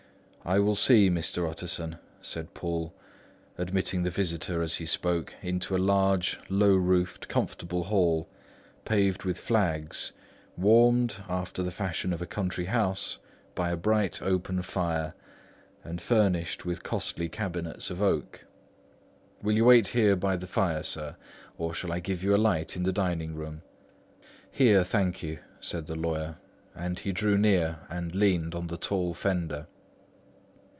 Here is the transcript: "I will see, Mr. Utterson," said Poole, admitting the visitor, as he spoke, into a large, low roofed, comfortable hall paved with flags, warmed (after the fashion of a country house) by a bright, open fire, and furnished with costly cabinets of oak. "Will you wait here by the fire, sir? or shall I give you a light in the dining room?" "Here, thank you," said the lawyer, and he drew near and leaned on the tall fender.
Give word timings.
"I 0.43 0.57
will 0.57 0.75
see, 0.75 1.07
Mr. 1.11 1.47
Utterson," 1.47 1.97
said 2.19 2.55
Poole, 2.55 2.95
admitting 3.59 4.01
the 4.01 4.09
visitor, 4.09 4.63
as 4.63 4.75
he 4.77 4.87
spoke, 4.87 5.35
into 5.43 5.75
a 5.75 5.77
large, 5.77 6.39
low 6.49 6.75
roofed, 6.75 7.27
comfortable 7.27 7.83
hall 7.83 8.27
paved 8.83 9.23
with 9.23 9.39
flags, 9.39 10.13
warmed 10.57 11.17
(after 11.29 11.61
the 11.61 11.69
fashion 11.69 12.11
of 12.11 12.23
a 12.23 12.25
country 12.25 12.65
house) 12.65 13.19
by 13.53 13.69
a 13.69 13.77
bright, 13.77 14.19
open 14.23 14.63
fire, 14.63 15.13
and 15.83 16.01
furnished 16.01 16.65
with 16.65 16.81
costly 16.83 17.29
cabinets 17.29 17.91
of 17.91 18.01
oak. 18.01 18.43
"Will 19.43 19.55
you 19.55 19.65
wait 19.65 19.89
here 19.89 20.15
by 20.15 20.35
the 20.37 20.47
fire, 20.47 20.81
sir? 20.81 21.17
or 21.59 21.71
shall 21.75 21.91
I 21.93 21.99
give 21.99 22.23
you 22.23 22.35
a 22.35 22.37
light 22.41 22.75
in 22.75 22.81
the 22.81 22.91
dining 22.91 23.35
room?" 23.35 23.61
"Here, 24.49 24.83
thank 24.83 25.21
you," 25.21 25.37
said 25.59 25.85
the 25.85 25.95
lawyer, 25.95 26.37
and 26.75 26.97
he 26.97 27.11
drew 27.11 27.37
near 27.37 27.81
and 27.91 28.15
leaned 28.15 28.55
on 28.55 28.67
the 28.67 28.77
tall 28.77 29.13
fender. 29.13 29.67